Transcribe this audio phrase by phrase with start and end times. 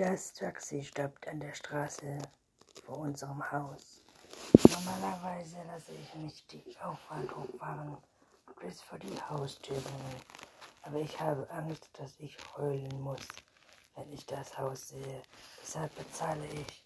[0.00, 2.22] Das Taxi stoppt an der Straße
[2.86, 4.02] vor unserem Haus.
[4.70, 7.98] Normalerweise lasse ich mich die Auffahrt hochfahren
[8.62, 10.22] bis vor die Haustür bringen.
[10.84, 13.20] Aber ich habe Angst, dass ich heulen muss,
[13.94, 15.20] wenn ich das Haus sehe.
[15.60, 16.82] Deshalb bezahle ich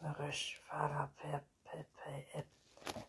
[0.00, 2.46] mürrisch Fahrer per Pay-App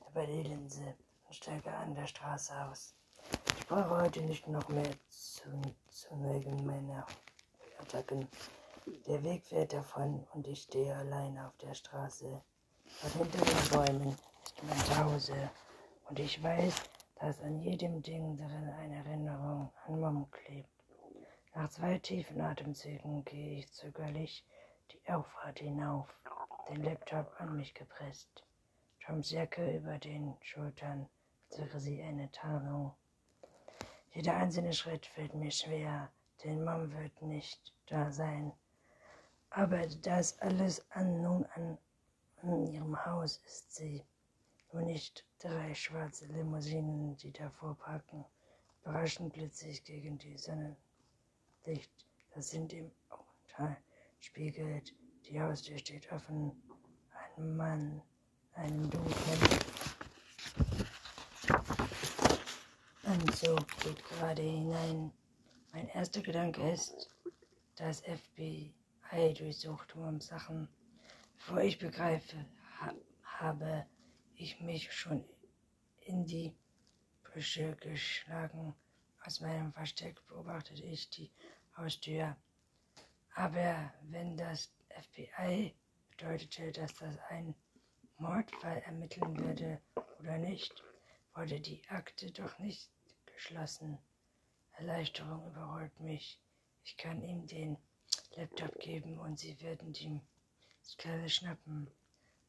[0.10, 0.96] über die Linse
[1.28, 2.94] und steige an der Straße aus.
[3.58, 7.08] Ich brauche heute nicht noch mehr zu, zu mögen meiner
[7.80, 8.28] Attacken.
[9.08, 12.42] Der Weg fährt davon und ich stehe allein auf der Straße.
[13.04, 15.50] Und hinter den Bäumen ist mein Zuhause.
[16.08, 16.84] Und ich weiß,
[17.16, 20.70] dass an jedem Ding darin eine Erinnerung an Mom klebt.
[21.56, 24.46] Nach zwei tiefen Atemzügen gehe ich zögerlich
[24.92, 26.08] die Auffahrt hinauf,
[26.70, 28.44] den Laptop an mich gepresst.
[29.04, 31.10] Toms Jacke über den Schultern,
[31.50, 32.94] als wäre sie eine Tarnung.
[34.12, 36.12] Jeder einzelne Schritt fällt mir schwer,
[36.44, 38.52] denn Mom wird nicht da sein.
[39.56, 41.78] Aber das alles an nun an,
[42.42, 44.04] an ihrem Haus ist sie.
[44.74, 48.26] Nur nicht drei schwarze Limousinen, die davor parken,
[48.82, 51.90] überraschend blitzig gegen die Sonnenlicht,
[52.34, 53.78] das sind im Augenteil
[54.20, 54.94] spiegelt.
[55.26, 56.52] Die Haustür steht offen.
[57.38, 58.02] Ein Mann,
[58.56, 59.60] einen dunklen
[63.04, 65.14] Anzug geht gerade hinein.
[65.72, 67.10] Mein erster Gedanke ist,
[67.78, 68.74] das FBI
[69.12, 70.68] durchsucht um Sachen.
[71.38, 72.46] Bevor ich begreife,
[72.80, 73.86] ha habe
[74.36, 75.24] ich mich schon
[76.02, 76.56] in die
[77.24, 78.76] Büsche geschlagen.
[79.24, 81.32] Aus meinem Versteck beobachtete ich die
[81.78, 82.36] Haustür.
[83.34, 85.74] Aber wenn das FBI
[86.12, 87.56] bedeutete, dass das ein
[88.18, 89.82] Mordfall ermitteln würde
[90.20, 90.84] oder nicht,
[91.34, 92.90] wurde die Akte doch nicht
[93.26, 93.98] geschlossen.
[94.74, 96.40] Erleichterung überrollt mich.
[96.84, 97.78] Ich kann ihm den
[98.36, 100.22] Laptop geben und sie werden die
[100.84, 101.90] Sklave schnappen.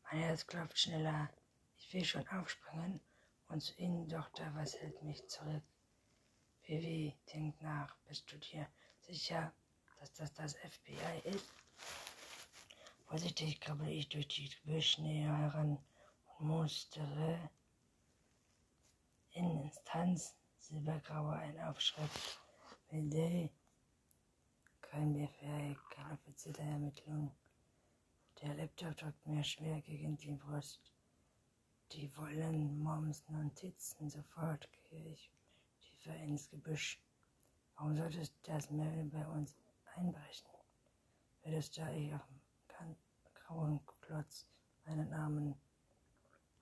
[0.05, 1.31] Mein Herz klopft schneller.
[1.79, 3.01] Ich will schon aufspringen
[3.49, 5.63] und zu ihnen, da was hält mich zurück.
[6.65, 7.95] Vivi, denk nach.
[8.09, 8.67] Bist du dir
[9.01, 9.53] sicher,
[10.01, 11.53] dass das das FBI ist?
[13.07, 15.79] Vorsichtig krabbel ich durch die Gebüsch näher heran
[16.39, 17.51] und mustere
[19.31, 22.41] in Instanz silbergraue ein Aufschrift.
[22.91, 23.51] Mayday.
[24.97, 27.31] Kein Befehl, keine offizielle Ermittlung.
[28.41, 30.81] Der Laptop drückt mir schwer gegen die Brust.
[31.93, 34.09] Die wollen Moms Notizen.
[34.09, 35.31] Sofort gehe ich
[35.83, 36.99] tiefer ins Gebüsch.
[37.75, 39.55] Warum sollte das Mail bei uns
[39.97, 40.49] einbrechen?
[41.43, 42.27] Würdest da ich auf
[42.81, 42.97] dem
[43.35, 44.47] grauen Klotz
[44.87, 45.61] meinen Armen.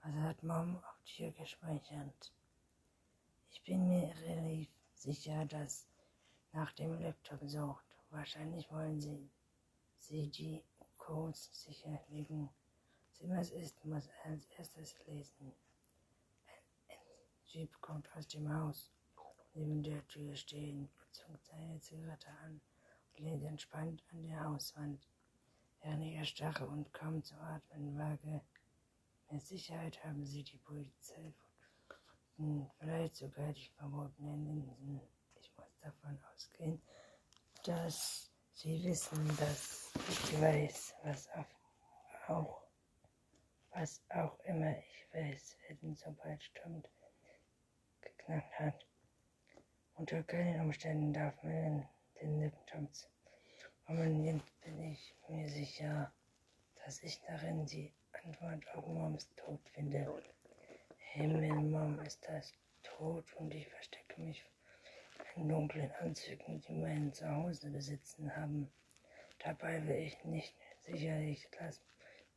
[0.01, 2.33] Also hat Mom auf dir gespeichert.
[3.53, 5.87] Ich bin mir relativ sicher, dass
[6.51, 7.94] nach dem Laptop sucht.
[8.15, 9.29] Wahrscheinlich wollen sie,
[9.99, 10.63] sie die
[10.97, 12.49] Codes sicherlegen.
[13.23, 15.53] Was ist, muss als erstes lesen.
[16.89, 16.97] Ein
[17.47, 18.93] Jeep kommt aus dem Haus.
[19.55, 22.61] Neben der Tür stehen, zündet seine Zigarette an
[23.17, 25.09] und lehnt entspannt an der Hauswand.
[25.83, 28.41] Während ich erstarre und kaum zu atmen wage,
[29.29, 31.35] mit Sicherheit haben sie die Polizei
[31.89, 35.01] gefunden, vielleicht sogar die verbotenen Linsen.
[35.41, 36.81] Ich muss davon ausgehen,
[37.65, 41.29] dass sie wissen, dass ich weiß, was
[42.29, 42.63] auch
[43.71, 46.83] was auch immer ich weiß, werden sobald Sturm
[48.01, 48.87] geknackt hat.
[49.95, 51.89] Unter keinen Umständen darf man
[52.21, 52.89] den Laptop
[53.85, 56.13] formulieren, bin ich mir sicher,
[56.85, 60.23] dass ich darin die Antwort auf Moms Tod finde.
[60.99, 62.53] Himmel, Mom ist das
[62.83, 64.45] tot und ich verstecke mich
[65.37, 68.71] in dunklen Anzügen, die mein Zuhause besitzen haben.
[69.39, 71.81] Dabei will ich nicht sicherlich das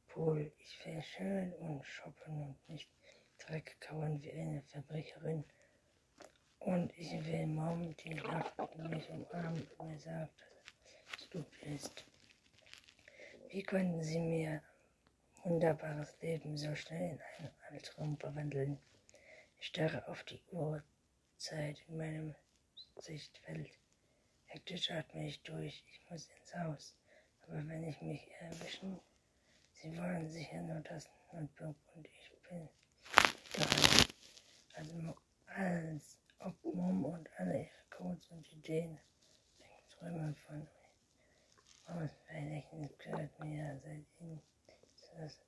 [0.07, 0.51] Pool.
[0.57, 2.89] Ich will schön und shoppen und nicht
[3.37, 5.43] Dreck kauen wie eine Verbrecherin.
[6.59, 10.33] Und ich will Mom, die lacht und mich umarmt und mir sagt,
[11.11, 12.05] dass du bist.
[13.49, 14.61] Wie konnten sie mir
[15.43, 18.79] wunderbares Leben so schnell in einen Albtraum verwandeln?
[19.59, 22.35] Ich starre auf die Uhrzeit in meinem
[22.99, 23.71] Sichtfeld.
[24.45, 25.83] Hektisch atme ich durch.
[25.91, 26.95] Ich muss ins Haus.
[27.41, 28.99] Aber wenn ich mich erwischen,
[29.71, 32.67] Sie wollen sicher nur das Notebook und ich bin
[33.53, 34.15] bereit.
[34.73, 35.15] Also
[35.45, 38.99] als ob Mom und alle ihre Codes und Ideen
[39.91, 42.09] träumen von mir.
[42.25, 44.41] Verhältnis gehört mir seit ihnen
[45.15, 45.39] das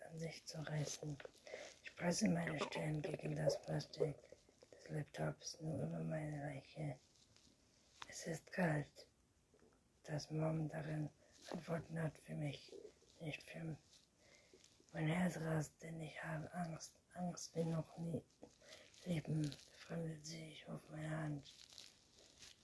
[0.00, 1.16] an sich zu reißen.
[1.84, 4.14] Ich presse meine Stirn gegen das Plastik
[4.90, 6.98] Laptops nur über meine Leiche.
[8.08, 9.06] Es ist kalt.
[10.04, 11.10] Das Mom darin
[11.50, 12.72] Antworten hat für mich,
[13.20, 13.76] nicht für
[14.92, 18.22] mein Herz rast, denn ich habe Angst, Angst wie noch nie.
[19.04, 21.54] Leben befremdet sich auf meine Hand,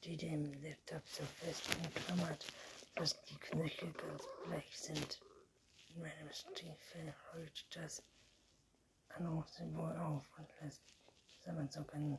[0.03, 2.47] die dem Laptop so fest umklammert,
[2.95, 5.21] dass die Knöchel ganz bleich sind.
[5.89, 8.03] In meinem Stiefel rollt das
[9.11, 10.83] Anrufsymbol auf und lässt
[11.45, 12.19] zusammenzucken.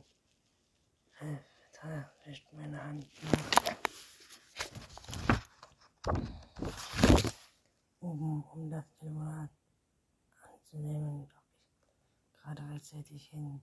[1.18, 3.76] Alter wischt meine Hand nach.
[8.00, 9.50] Oben, um das Telefonat
[10.42, 11.42] anzunehmen, doch
[11.88, 13.60] ich gerade rechtzeitig hin.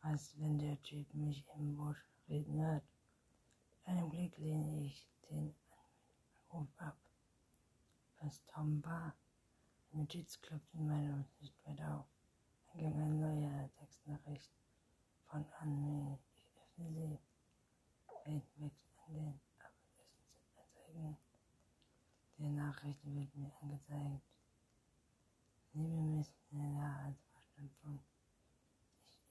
[0.00, 2.84] Was, wenn der Typ mich im Busch reden hört?
[3.84, 5.54] Einem Blick lehne ich den
[6.48, 6.96] Anruf ab.
[8.20, 9.14] Was Tom war?
[9.92, 12.15] Eine Notiz klopft in meiner Sichtweite auf.
[12.76, 14.52] Eingang eine neue Textnachricht
[15.24, 16.18] von Anne.
[16.34, 17.18] Ich öffne sie.
[18.24, 18.72] Wait, weg
[19.06, 19.40] an den
[20.58, 21.16] Abendessen
[22.38, 24.20] Der Nachricht wird mir angezeigt.
[25.72, 28.04] Mich in der als Verstandpunkt.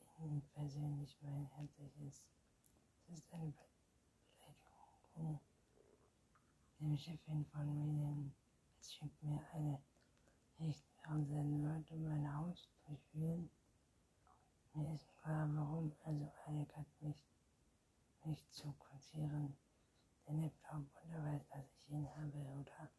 [0.02, 2.26] Ich Ihnen persönlich mein herzliches.
[3.08, 3.54] Es ist eine
[5.14, 5.40] Beleidigung.
[6.80, 8.34] Dem Chefin von Minen.
[8.82, 9.80] Es schickt mir eine
[10.58, 13.50] Echt, warum seine Leute mein Haus durchführen?
[14.74, 16.26] Mir ist klar, warum also
[16.76, 17.24] hat mich
[18.24, 19.56] nicht zu quotieren.
[20.28, 22.90] Der Laptop er weiß, dass ich ihn habe, oder?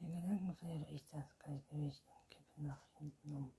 [0.00, 3.52] Der Gedanken verliere ich das Gleichgewicht und kippe nach hinten um.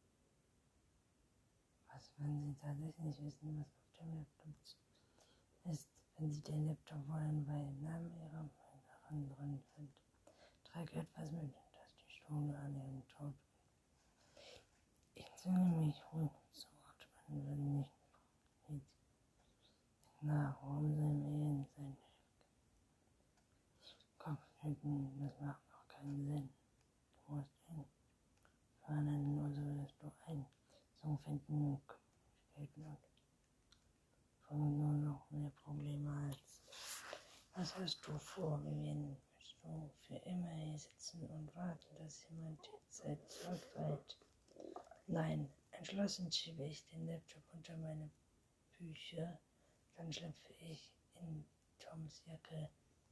[1.93, 4.55] Was, wenn Sie tatsächlich wissen, was auf dem Laptop
[5.65, 8.49] ist, wenn Sie den Laptop wollen, weil im Namen Ihrer
[9.11, 9.93] Mörderin drin sind?
[10.63, 11.53] Trage etwas mit,
[12.33, 13.33] Schule an ihren Tod.
[15.13, 17.91] Ich zwinge mich ruhig zu atmen, wenn nicht
[18.69, 21.97] nicht nach, warum sie mir in seinen
[24.17, 26.49] Kopf schütten, das macht auch keinen Sinn.
[27.27, 27.85] Du musst ihn
[28.87, 30.43] warnen, nur so wirst du ein
[31.03, 31.79] so finden
[32.49, 32.97] Städten und
[34.41, 36.63] von nur noch mehr Probleme als
[37.53, 38.59] was hast du vor?
[38.63, 39.21] Willst
[39.63, 44.17] du für immer hier sitzen und warten, dass jemand die Zeit zurückreiht?
[45.07, 48.09] Nein, entschlossen schiebe ich den Laptop unter meine
[48.77, 49.39] Bücher,
[49.95, 51.45] dann schlüpfe ich in
[51.79, 52.69] Toms Jacke.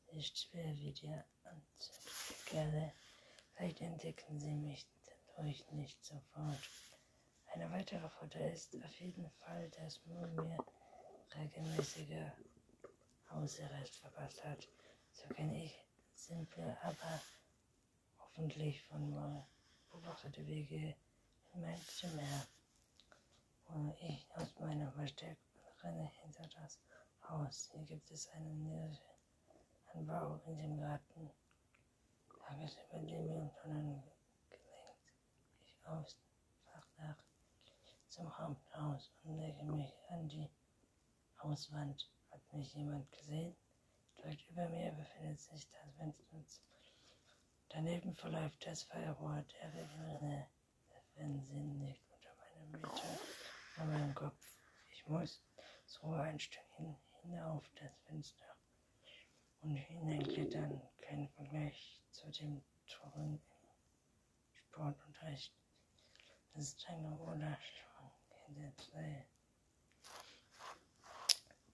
[0.08, 1.96] Ist schwer wie der Anzug
[2.28, 2.94] der Kerle.
[3.54, 4.86] Vielleicht entdecken sie mich
[5.36, 6.70] dadurch nicht sofort.
[7.54, 10.58] Eine weitere Vorteil ist auf jeden Fall, dass Moon mir
[11.36, 12.34] regelmäßiger
[13.30, 14.68] Hausarrest verpasst hat.
[15.14, 15.86] So kenne ich
[16.22, 17.20] simple, aber
[18.20, 19.48] hoffentlich von mal
[19.90, 20.96] beobachtete Wege
[21.54, 22.46] in mein Zimmer,
[23.68, 25.38] wo ich aus meinem Versteck
[25.82, 26.80] renne hinter das
[27.28, 27.72] Haus.
[27.74, 28.98] Hier gibt es einen
[29.94, 31.32] Anbau in dem Garten.
[32.46, 34.04] Tagesüber dem und Tonnen
[34.50, 35.14] gelenkt
[35.66, 36.18] ich aufs
[36.66, 37.18] Fachdach
[38.10, 40.50] zum Haupthaus und lege mich an die
[41.42, 42.08] Hauswand.
[42.30, 43.56] Hat mich jemand gesehen?
[44.24, 46.64] Direkt über mir befindet sich das Fenster.
[47.70, 50.48] Daneben verläuft das Feuerrohr der Regelne.
[50.92, 53.20] Der Fernsehen liegt unter meinem Meter
[53.78, 54.46] an meinem Kopf.
[54.92, 55.42] Ich muss
[55.86, 58.56] so ein Stückchen hinauf das Fenster
[59.62, 60.82] und hineinklettern.
[61.02, 65.54] Kein Vergleich zu dem Touren im Sportunterricht.
[66.54, 69.26] Das ist eine oder schon zwei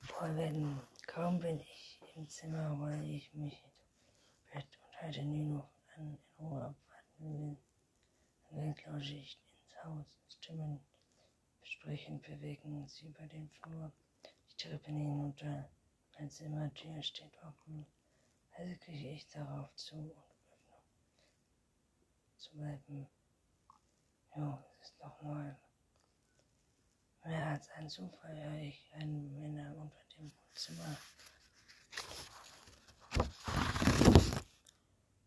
[0.01, 0.79] Vorwänden.
[1.07, 1.86] Kaum bin ich
[2.17, 7.57] im Zimmer, rolle ich mich ins Bett und halte Nino an, in Ruhe abwarten will.
[8.49, 10.05] Dann lausche ich ins Haus.
[10.27, 10.79] Stimmen
[11.61, 13.91] besprechen, bewegen sie über den Flur.
[14.49, 15.69] Die Treppen hinunter.
[16.17, 17.85] Mein Zimmertür steht offen.
[18.57, 20.09] Also kriege ich darauf zu und
[20.51, 20.77] öffne.
[22.37, 23.07] Zu bleiben.
[24.35, 25.55] Jo, es ist doch nur
[27.25, 30.97] mehr als ein Zufall höre ich einen Männer unter dem Wohnzimmer.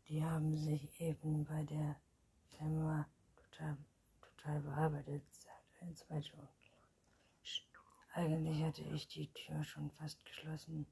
[0.09, 1.97] Die haben sich eben bei der
[2.57, 3.07] Firma
[3.37, 3.77] total,
[4.21, 6.49] total bearbeitet, sagt ein zweiter.
[8.13, 10.87] Eigentlich hatte ich die Tür schon fast geschlossen.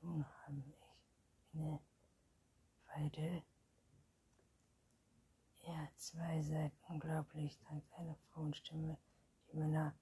[0.00, 1.80] Nun habe ich eine
[2.94, 3.42] Weide.
[5.66, 8.96] Ja, zwei seid unglaublich, sagt eine Frauenstimme,
[9.50, 9.94] die Männer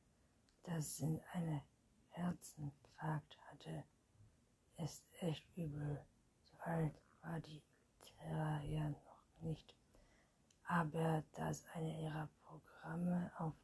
[0.64, 1.62] das in eine
[2.10, 3.84] Herzinfarkt hatte.
[4.76, 6.04] Ist echt übel.
[6.60, 7.62] Alt war die
[8.00, 9.74] Terra ja noch nicht.
[10.64, 13.54] Aber dass eine ihrer Programme auf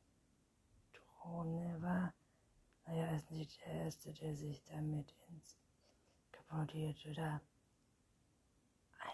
[0.93, 2.13] Drohne war,
[2.87, 5.57] naja, ist nicht der Erste, der sich damit ins
[6.33, 6.75] kaputt
[7.07, 7.41] oder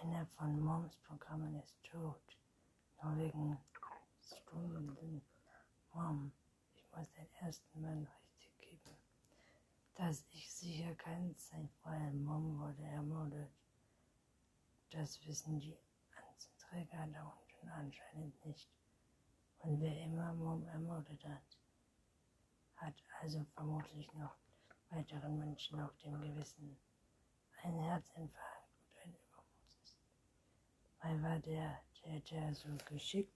[0.00, 2.38] Einer von Moms Programmen ist tot.
[3.02, 3.58] Nur wegen
[4.20, 5.22] Stunden.
[5.92, 6.32] Mom,
[6.74, 8.96] ich muss den ersten Mann richtig geben.
[9.94, 13.50] Dass ich sicher kein sein, weil Mom wurde ermordet.
[14.92, 15.74] Das wissen die
[16.14, 18.68] Anzugträger da unten anscheinend nicht.
[19.60, 21.58] Und wer immer Mom ermordet hat,
[22.76, 24.36] hat also vermutlich noch
[24.90, 26.76] weiteren Menschen auf dem Gewissen.
[27.62, 29.98] Ein Herzinfarkt und ein Übermoses.
[31.00, 33.32] Weil war der Täter so geschickt,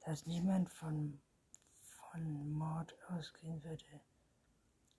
[0.00, 1.18] dass niemand von,
[1.78, 4.00] von Mord ausgehen würde.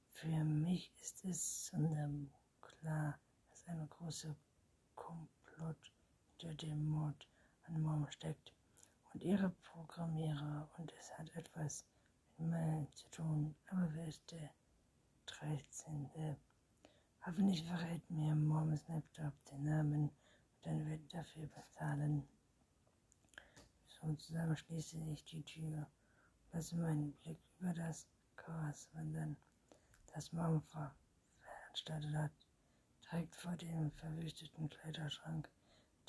[0.10, 1.72] Für mich ist es
[2.62, 4.36] klar, dass ein großer
[4.96, 5.91] Komplott
[6.42, 7.28] hinter dem Mord
[7.68, 8.52] an Mom steckt
[9.14, 11.86] und ihre Programmierer und es hat etwas
[12.38, 13.56] mit Mel zu tun.
[13.68, 14.50] Aber wer ist der
[15.28, 16.10] 13.
[17.26, 20.12] Hoffentlich verrät mir Moms Laptop den Namen und
[20.64, 22.28] dann wird dafür bezahlen.
[23.88, 25.86] So zusammen schließe ich die Tür,
[26.54, 29.38] lasse meinen Blick über das Chaos wandern,
[30.12, 32.32] das Mom veranstaltet hat.
[33.04, 35.48] Direkt vor dem verwüsteten Kleiderschrank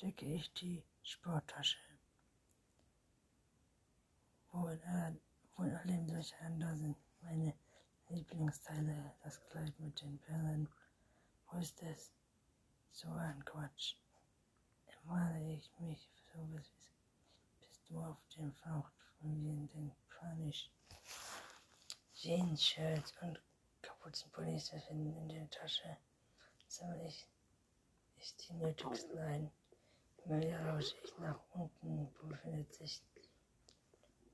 [0.03, 1.77] decke ich die Sporttasche,
[4.51, 5.21] wo in,
[5.55, 7.53] wo in allem durcheinander sind meine
[8.09, 10.67] Lieblingsteile, das Kleid mit den Perlen.
[11.47, 12.11] Wo ist es?
[12.91, 13.95] So ein Quatsch.
[15.05, 16.69] Immer ich mich so bis,
[17.61, 18.91] bist du auf dem Flucht
[19.21, 20.69] von mir in den Panisch.
[22.13, 23.39] Jeans, Shirts und
[23.81, 25.95] Kapuzenpullis finden in der Tasche.
[26.67, 27.25] Sammle ich,
[28.17, 29.51] ich die nötigsten ein.
[30.25, 33.03] Lausche ich nach unten, befindet sich.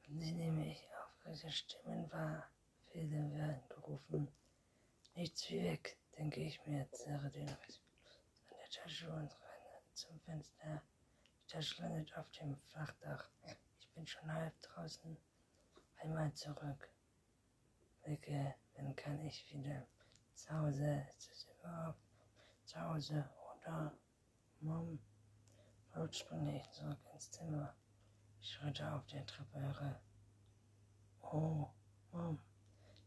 [0.08, 2.48] Und sie nehme ich auf welche Stimmen wahr.
[2.92, 4.28] Fehler werden gerufen.
[5.16, 7.82] Nichts wie weg, denke ich mir, zerre den Riss
[8.50, 10.82] an der Tasche und renne zum Fenster.
[11.26, 13.28] Die Tasche landet auf dem Flachdach.
[13.80, 15.18] Ich bin schon halb draußen.
[16.02, 16.90] Einmal zurück.
[18.04, 19.88] Blicke, dann kann ich wieder
[20.36, 21.06] zu Hause.
[21.18, 22.00] Ist es überhaupt
[22.66, 23.28] zu Hause
[23.58, 23.92] oder
[24.62, 25.00] Mom?
[25.96, 27.76] Laut springe ich zurück ins Zimmer.
[28.40, 30.02] Ich schritte auf der Treppe herab.
[31.22, 31.68] Oh,
[32.12, 32.40] Mom.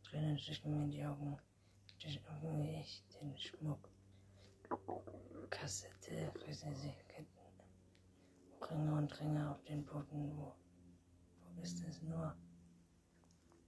[0.05, 1.39] Tränen schütten mir die Augen.
[2.43, 3.89] Öffne ich den Schmuck.
[5.51, 6.33] Kassette,
[6.75, 7.29] sie Ketten,
[8.69, 10.37] Ringe und Ringe auf den Boden.
[10.37, 10.55] Wo,
[11.55, 12.35] wo ist es nur?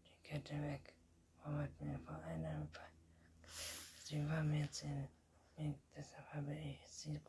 [0.07, 0.95] Die Kette weg.
[1.45, 2.91] Mom hat mir vor einem Fall.
[4.03, 5.09] Sie war mir mir,
[5.97, 7.21] deshalb habe ich sie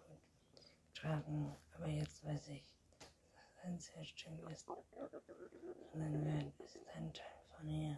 [1.06, 1.56] getragen.
[1.76, 2.64] Aber jetzt weiß ich,
[3.00, 4.68] dass ein sehr Stück ist.
[5.94, 7.98] Dann wird es ein Teil von ihr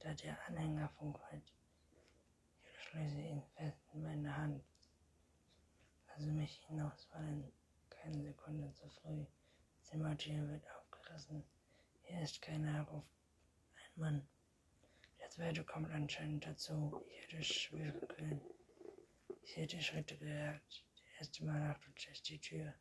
[0.00, 1.52] da der Anhänger funkelt.
[2.62, 4.62] Ich schließe ihn fest in meine Hand.
[6.08, 7.52] Lasse mich hinausfallen.
[7.88, 9.24] Keine Sekunde zu früh.
[9.78, 11.44] Das Zimmertür wird aufgerissen.
[12.02, 13.06] Hier ist keiner, ruft
[13.76, 14.28] ein Mann.
[15.20, 17.02] Der zweite kommt anscheinend dazu.
[17.08, 18.40] Ich hätte schwören können.
[19.42, 20.84] Ich hätte Schritte gehört.
[21.18, 22.74] Erste Mal öffnete ich die Tür.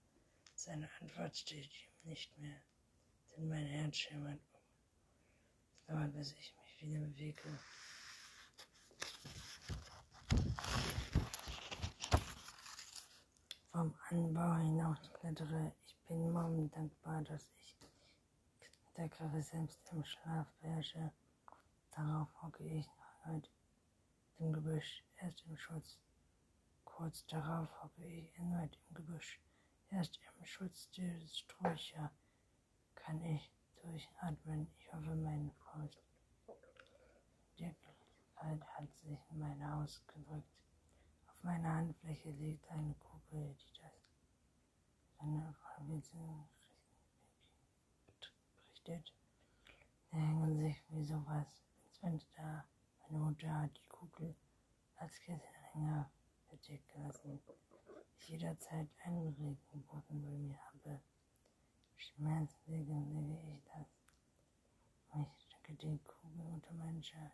[0.56, 2.62] Seine Antwort steht ihm nicht mehr.
[3.36, 4.60] Denn mein Herz schimmert um.
[5.76, 7.60] Es dauert, bis ich mich wieder bewege.
[13.72, 15.72] Vom Anbau hinaus klettere.
[15.86, 17.76] Ich bin morgen dankbar, dass ich
[18.98, 21.12] der Griffe selbst im Schlaf beherrsche.
[21.96, 22.88] Darauf hocke ich
[23.26, 23.50] erneut
[24.40, 26.00] im Gebüsch, erst im Schutz.
[26.96, 29.42] Kurz darauf hocke ich erneut im Gebüsch,
[29.90, 32.12] erst im Schutz der Sträucher
[32.94, 34.72] kann ich durchatmen.
[34.78, 36.00] Ich hoffe, meine Faust
[37.58, 40.54] Wirklichkeit hat sich in mein Haus gedrückt.
[41.32, 43.92] Auf meiner Handfläche liegt eine Kugel, die das
[45.18, 46.48] seine Verwirrung
[48.06, 49.14] berichtet.
[50.12, 52.66] Da hängen sich wie sowas ins Fenster.
[53.02, 54.36] Meine Mutter hat die Kugel
[54.98, 56.12] als Kesselanhänger
[56.56, 57.40] bedeckt gelassen.
[58.20, 61.02] Ich jederzeit einen Regenbogen bei mir habe.
[61.96, 63.88] Schmerzwegen lege ich das.
[65.22, 67.34] Ich stecke die Kugel unter meinen Shirt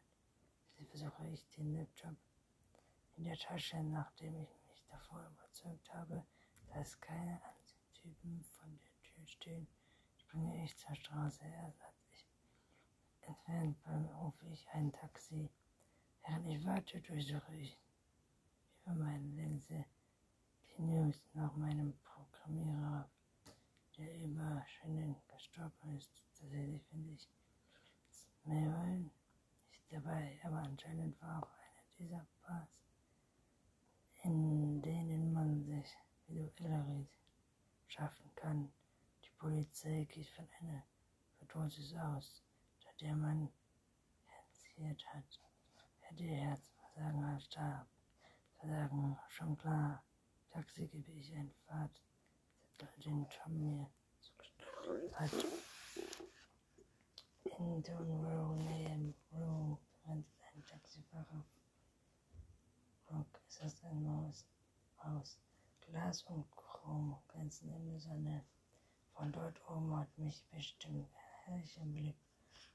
[0.89, 2.15] versuche ich den Laptop
[3.17, 6.25] in der Tasche, nachdem ich mich davor überzeugt habe,
[6.73, 9.67] dass keine Anzugtypen von der Tür stehen,
[10.17, 11.43] springe ich zur Straße.
[11.45, 12.25] Erst als ich
[13.27, 15.49] entfernt bin, rufe ich ein Taxi.
[16.25, 17.77] Während ich warte, durchsuche ich
[18.89, 19.85] über meine Linse
[20.75, 23.07] die News nach meinem Programmierer,
[23.97, 26.09] der über Schienen gestorben ist.
[26.39, 27.29] Tatsächlich finde ich
[28.45, 29.11] Mail
[29.91, 32.69] dabei, aber anscheinend war auch eine dieser Bars,
[34.23, 37.09] in denen man sich visuell riet.
[37.87, 38.71] schaffen kann.
[39.23, 40.83] Die Polizei geht von einer
[41.39, 42.43] Überdosis aus,
[42.83, 43.49] da der Mann
[44.25, 45.39] infiziert hat.
[46.11, 47.87] Die Herzversagen starb.
[48.59, 50.03] Versagen schon klar.
[50.51, 52.01] Taxi gebe ich ein Fahrt,
[53.05, 53.89] den Tom mir
[54.19, 55.31] zugestellt hat.
[57.43, 60.25] In Don Row, Nähe Row, ein
[60.67, 61.45] Taxifahrer.
[63.11, 64.45] Rock ist das ein Maus
[64.97, 65.39] aus
[65.79, 68.45] Glas und Chrom, ganz in der Sonne.
[69.13, 72.17] Von dort oben hat mich bestimmt ein herrlicher Blick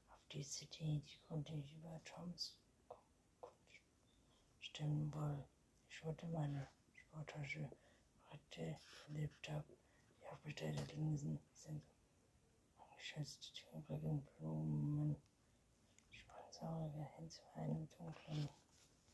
[0.09, 2.57] auf die City, die konnte ich über Toms
[4.59, 5.47] stimmen wohl.
[5.95, 7.69] Ich wollte meine Sporttasche
[8.29, 9.63] heute erlebt habe.
[10.19, 11.81] Die aufgestellten Linsen sind
[12.97, 15.15] geschützt, die übrigen Blumen.
[16.11, 18.49] Sponsorige hin zu einem dunklen